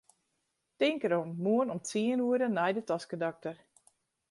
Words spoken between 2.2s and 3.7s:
oere nei de toskedokter.